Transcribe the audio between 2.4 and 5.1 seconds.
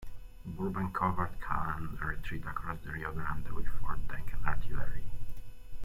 across the Rio Grande with Fort Duncan artillery.